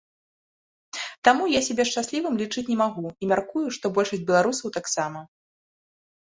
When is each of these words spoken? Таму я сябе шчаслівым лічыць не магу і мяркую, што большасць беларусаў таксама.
Таму 1.27 1.43
я 1.51 1.61
сябе 1.67 1.85
шчаслівым 1.89 2.39
лічыць 2.41 2.63
не 2.71 2.77
магу 2.81 3.05
і 3.21 3.29
мяркую, 3.33 3.67
што 3.77 3.85
большасць 3.99 4.25
беларусаў 4.31 4.75
таксама. 4.79 5.19